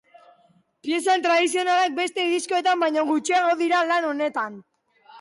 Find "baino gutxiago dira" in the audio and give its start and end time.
2.87-3.87